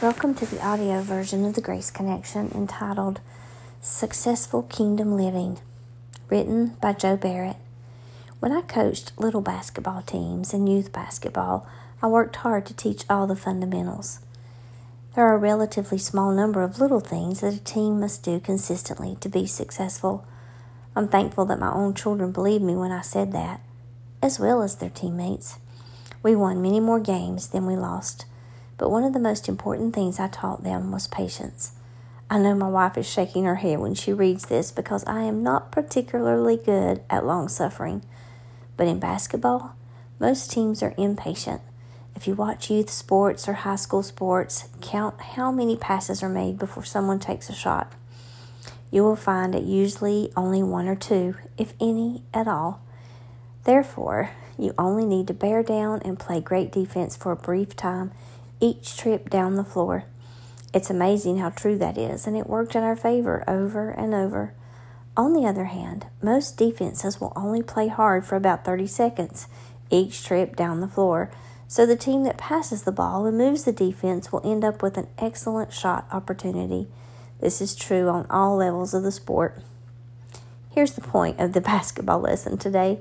Welcome 0.00 0.34
to 0.36 0.46
the 0.46 0.64
audio 0.64 1.02
version 1.02 1.44
of 1.44 1.54
the 1.54 1.60
Grace 1.60 1.90
Connection 1.90 2.52
entitled 2.54 3.18
Successful 3.80 4.62
Kingdom 4.62 5.16
Living, 5.16 5.58
written 6.30 6.76
by 6.80 6.92
Joe 6.92 7.16
Barrett. 7.16 7.56
When 8.38 8.52
I 8.52 8.60
coached 8.60 9.10
little 9.18 9.40
basketball 9.40 10.02
teams 10.02 10.54
and 10.54 10.68
youth 10.68 10.92
basketball, 10.92 11.66
I 12.00 12.06
worked 12.06 12.36
hard 12.36 12.64
to 12.66 12.74
teach 12.74 13.06
all 13.10 13.26
the 13.26 13.34
fundamentals. 13.34 14.20
There 15.16 15.26
are 15.26 15.34
a 15.34 15.38
relatively 15.38 15.98
small 15.98 16.30
number 16.30 16.62
of 16.62 16.78
little 16.78 17.00
things 17.00 17.40
that 17.40 17.54
a 17.54 17.58
team 17.58 17.98
must 17.98 18.22
do 18.22 18.38
consistently 18.38 19.16
to 19.20 19.28
be 19.28 19.46
successful. 19.46 20.24
I'm 20.94 21.08
thankful 21.08 21.44
that 21.46 21.58
my 21.58 21.72
own 21.72 21.94
children 21.94 22.30
believed 22.30 22.62
me 22.62 22.76
when 22.76 22.92
I 22.92 23.00
said 23.00 23.32
that, 23.32 23.62
as 24.22 24.38
well 24.38 24.62
as 24.62 24.76
their 24.76 24.90
teammates. 24.90 25.58
We 26.22 26.36
won 26.36 26.62
many 26.62 26.78
more 26.78 27.00
games 27.00 27.48
than 27.48 27.66
we 27.66 27.74
lost 27.74 28.26
but 28.78 28.90
one 28.90 29.04
of 29.04 29.12
the 29.12 29.18
most 29.18 29.48
important 29.48 29.94
things 29.94 30.18
I 30.18 30.28
taught 30.28 30.62
them 30.62 30.90
was 30.90 31.08
patience. 31.08 31.72
I 32.30 32.38
know 32.38 32.54
my 32.54 32.68
wife 32.68 32.96
is 32.96 33.08
shaking 33.08 33.44
her 33.44 33.56
head 33.56 33.80
when 33.80 33.94
she 33.94 34.12
reads 34.12 34.46
this 34.46 34.70
because 34.70 35.04
I 35.06 35.22
am 35.22 35.42
not 35.42 35.72
particularly 35.72 36.56
good 36.56 37.02
at 37.10 37.26
long 37.26 37.48
suffering. 37.48 38.02
But 38.76 38.86
in 38.86 39.00
basketball, 39.00 39.74
most 40.20 40.50
teams 40.50 40.82
are 40.82 40.94
impatient. 40.96 41.62
If 42.14 42.26
you 42.26 42.34
watch 42.34 42.70
youth 42.70 42.90
sports 42.90 43.48
or 43.48 43.54
high 43.54 43.76
school 43.76 44.02
sports, 44.02 44.68
count 44.80 45.20
how 45.20 45.50
many 45.50 45.76
passes 45.76 46.22
are 46.22 46.28
made 46.28 46.58
before 46.58 46.84
someone 46.84 47.18
takes 47.18 47.48
a 47.48 47.54
shot. 47.54 47.92
You 48.90 49.02
will 49.04 49.16
find 49.16 49.54
it 49.54 49.64
usually 49.64 50.32
only 50.36 50.62
one 50.62 50.88
or 50.88 50.96
two, 50.96 51.36
if 51.56 51.74
any 51.80 52.22
at 52.34 52.48
all. 52.48 52.82
Therefore, 53.64 54.30
you 54.58 54.74
only 54.76 55.04
need 55.04 55.26
to 55.28 55.34
bear 55.34 55.62
down 55.62 56.02
and 56.04 56.18
play 56.18 56.40
great 56.40 56.72
defense 56.72 57.16
for 57.16 57.32
a 57.32 57.36
brief 57.36 57.76
time 57.76 58.12
each 58.60 58.96
trip 58.96 59.30
down 59.30 59.56
the 59.56 59.64
floor. 59.64 60.04
It's 60.74 60.90
amazing 60.90 61.38
how 61.38 61.50
true 61.50 61.78
that 61.78 61.96
is, 61.96 62.26
and 62.26 62.36
it 62.36 62.48
worked 62.48 62.74
in 62.74 62.82
our 62.82 62.96
favor 62.96 63.42
over 63.48 63.90
and 63.90 64.14
over. 64.14 64.52
On 65.16 65.32
the 65.32 65.46
other 65.46 65.64
hand, 65.64 66.06
most 66.22 66.56
defenses 66.56 67.20
will 67.20 67.32
only 67.34 67.62
play 67.62 67.88
hard 67.88 68.24
for 68.24 68.36
about 68.36 68.64
30 68.64 68.86
seconds 68.86 69.48
each 69.90 70.24
trip 70.24 70.54
down 70.54 70.80
the 70.80 70.88
floor, 70.88 71.30
so 71.66 71.86
the 71.86 71.96
team 71.96 72.24
that 72.24 72.36
passes 72.36 72.82
the 72.82 72.92
ball 72.92 73.26
and 73.26 73.36
moves 73.36 73.64
the 73.64 73.72
defense 73.72 74.30
will 74.30 74.42
end 74.44 74.64
up 74.64 74.82
with 74.82 74.98
an 74.98 75.08
excellent 75.18 75.72
shot 75.72 76.06
opportunity. 76.12 76.86
This 77.40 77.60
is 77.60 77.74
true 77.74 78.08
on 78.08 78.26
all 78.28 78.56
levels 78.56 78.94
of 78.94 79.02
the 79.02 79.12
sport. 79.12 79.58
Here's 80.70 80.92
the 80.92 81.00
point 81.00 81.40
of 81.40 81.52
the 81.52 81.60
basketball 81.72 82.20
lesson 82.20 82.58
today. 82.58 82.98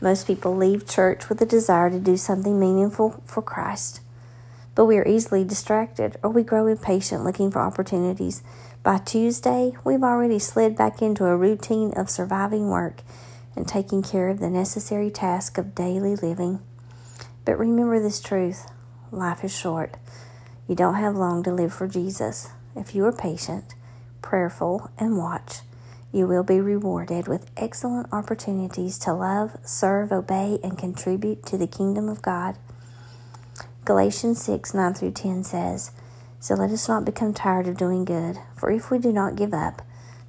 Most 0.00 0.26
people 0.26 0.56
leave 0.56 0.86
church 0.86 1.28
with 1.28 1.42
a 1.42 1.46
desire 1.46 1.90
to 1.90 1.98
do 1.98 2.16
something 2.16 2.58
meaningful 2.58 3.20
for 3.26 3.42
Christ 3.42 4.00
but 4.78 4.84
we 4.84 4.96
are 4.96 5.08
easily 5.08 5.42
distracted 5.42 6.16
or 6.22 6.30
we 6.30 6.44
grow 6.44 6.68
impatient 6.68 7.24
looking 7.24 7.50
for 7.50 7.58
opportunities. 7.58 8.44
By 8.84 8.98
Tuesday, 8.98 9.72
we've 9.82 10.04
already 10.04 10.38
slid 10.38 10.76
back 10.76 11.02
into 11.02 11.24
a 11.24 11.36
routine 11.36 11.92
of 11.96 12.08
surviving 12.08 12.68
work 12.68 13.02
and 13.56 13.66
taking 13.66 14.04
care 14.04 14.28
of 14.28 14.38
the 14.38 14.48
necessary 14.48 15.10
task 15.10 15.58
of 15.58 15.74
daily 15.74 16.14
living. 16.14 16.60
But 17.44 17.58
remember 17.58 18.00
this 18.00 18.20
truth 18.20 18.70
life 19.10 19.42
is 19.42 19.52
short. 19.52 19.96
You 20.68 20.76
don't 20.76 20.94
have 20.94 21.16
long 21.16 21.42
to 21.42 21.52
live 21.52 21.74
for 21.74 21.88
Jesus. 21.88 22.50
If 22.76 22.94
you 22.94 23.04
are 23.06 23.12
patient, 23.12 23.74
prayerful, 24.22 24.92
and 24.96 25.18
watch, 25.18 25.62
you 26.12 26.28
will 26.28 26.44
be 26.44 26.60
rewarded 26.60 27.26
with 27.26 27.50
excellent 27.56 28.06
opportunities 28.12 28.96
to 29.00 29.12
love, 29.12 29.58
serve, 29.64 30.12
obey, 30.12 30.60
and 30.62 30.78
contribute 30.78 31.44
to 31.46 31.58
the 31.58 31.66
kingdom 31.66 32.08
of 32.08 32.22
God. 32.22 32.56
Galatians 33.88 34.42
6 34.42 34.74
9 34.74 34.92
through 34.92 35.12
10 35.12 35.44
says, 35.44 35.92
So 36.40 36.54
let 36.54 36.70
us 36.72 36.88
not 36.88 37.06
become 37.06 37.32
tired 37.32 37.66
of 37.66 37.78
doing 37.78 38.04
good, 38.04 38.36
for 38.54 38.70
if 38.70 38.90
we 38.90 38.98
do 38.98 39.14
not 39.14 39.34
give 39.34 39.54
up, 39.54 39.80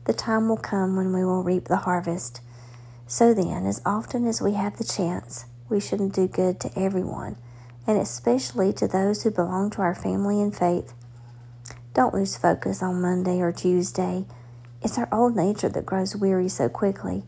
the 0.06 0.14
time 0.14 0.48
will 0.48 0.56
come 0.56 0.96
when 0.96 1.12
we 1.12 1.26
will 1.26 1.44
reap 1.44 1.66
the 1.66 1.84
harvest. 1.84 2.40
So 3.06 3.34
then, 3.34 3.66
as 3.66 3.82
often 3.86 4.26
as 4.26 4.42
we 4.42 4.54
have 4.54 4.78
the 4.78 4.86
chance, 4.86 5.44
we 5.68 5.82
should 5.82 6.14
do 6.14 6.26
good 6.26 6.62
to 6.62 6.72
everyone, 6.80 7.36
and 7.86 7.98
especially 7.98 8.72
to 8.72 8.88
those 8.88 9.24
who 9.24 9.30
belong 9.30 9.72
to 9.72 9.82
our 9.82 9.94
family 9.94 10.40
in 10.40 10.54
faith. 10.54 10.94
Don't 11.94 12.14
lose 12.14 12.38
focus 12.38 12.82
on 12.82 13.02
Monday 13.02 13.42
or 13.42 13.52
Tuesday. 13.52 14.26
It's 14.82 14.98
our 14.98 15.10
old 15.12 15.36
nature 15.36 15.68
that 15.68 15.86
grows 15.86 16.16
weary 16.16 16.48
so 16.48 16.70
quickly. 16.70 17.24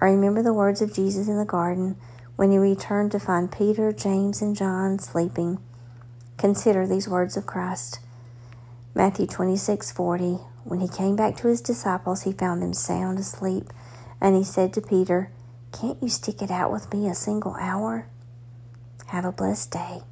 I 0.00 0.06
remember 0.06 0.42
the 0.42 0.54
words 0.54 0.80
of 0.80 0.94
Jesus 0.94 1.28
in 1.28 1.36
the 1.36 1.44
garden 1.44 1.96
when 2.36 2.50
he 2.50 2.56
returned 2.56 3.12
to 3.12 3.20
find 3.20 3.52
Peter, 3.52 3.92
James, 3.92 4.40
and 4.40 4.56
John 4.56 4.98
sleeping. 4.98 5.58
Consider 6.36 6.86
these 6.86 7.08
words 7.08 7.36
of 7.36 7.46
Christ. 7.46 8.00
Matthew 8.94 9.26
26:40 9.26 10.40
When 10.64 10.80
he 10.80 10.88
came 10.88 11.16
back 11.16 11.36
to 11.38 11.48
his 11.48 11.60
disciples, 11.60 12.22
he 12.22 12.32
found 12.32 12.62
them 12.62 12.72
sound 12.72 13.18
asleep, 13.18 13.72
and 14.20 14.34
he 14.34 14.44
said 14.44 14.72
to 14.72 14.80
Peter, 14.80 15.30
"Can't 15.72 16.02
you 16.02 16.08
stick 16.08 16.42
it 16.42 16.50
out 16.50 16.72
with 16.72 16.92
me 16.92 17.08
a 17.08 17.14
single 17.14 17.54
hour?" 17.54 18.06
Have 19.06 19.24
a 19.24 19.32
blessed 19.32 19.70
day. 19.70 20.02